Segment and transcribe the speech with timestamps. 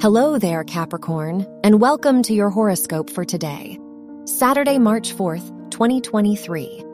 [0.00, 3.80] Hello there, Capricorn, and welcome to your horoscope for today,
[4.26, 6.84] Saturday, March 4th, 2023.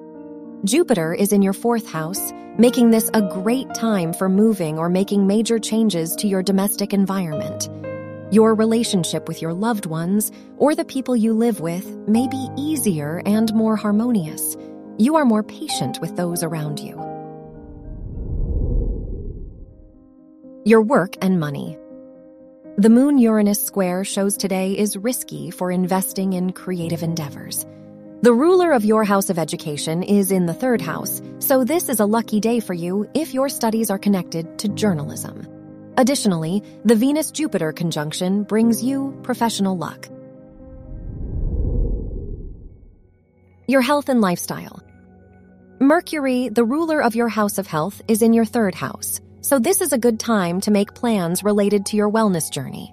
[0.64, 5.27] Jupiter is in your fourth house, making this a great time for moving or making
[5.27, 7.68] major changes to your domestic environment.
[8.32, 13.21] Your relationship with your loved ones or the people you live with may be easier
[13.27, 14.57] and more harmonious.
[14.96, 16.95] You are more patient with those around you.
[20.64, 21.77] Your work and money.
[22.77, 27.64] The Moon Uranus square shows today is risky for investing in creative endeavors.
[28.23, 32.00] The ruler of your house of education is in the third house, so this is
[32.00, 35.47] a lucky day for you if your studies are connected to journalism.
[35.98, 40.09] Additionally, the Venus Jupiter conjunction brings you professional luck.
[43.69, 44.83] Your health and lifestyle.
[45.78, 49.83] Mercury, the ruler of your house of health, is in your third house so this
[49.83, 52.91] is a good time to make plans related to your wellness journey.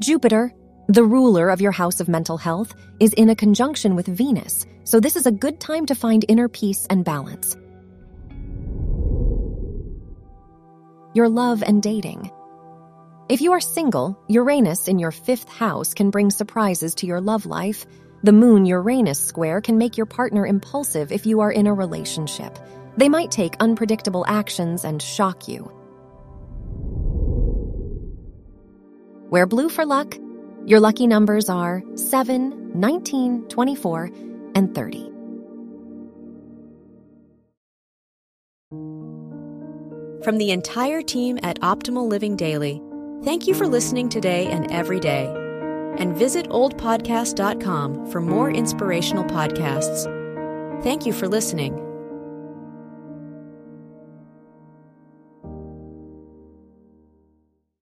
[0.00, 0.52] Jupiter,
[0.88, 4.98] the ruler of your house of mental health, is in a conjunction with Venus, so
[4.98, 7.56] this is a good time to find inner peace and balance.
[11.14, 12.28] Your love and dating.
[13.28, 17.46] If you are single, Uranus in your fifth house can bring surprises to your love
[17.46, 17.86] life.
[18.24, 22.58] The moon Uranus square can make your partner impulsive if you are in a relationship.
[22.96, 25.70] They might take unpredictable actions and shock you.
[29.34, 30.16] Wear blue for luck.
[30.64, 34.10] Your lucky numbers are 7, 19, 24,
[34.54, 35.10] and 30.
[40.22, 42.80] From the entire team at Optimal Living Daily,
[43.24, 45.26] thank you for listening today and every day.
[45.98, 50.04] And visit oldpodcast.com for more inspirational podcasts.
[50.84, 51.93] Thank you for listening.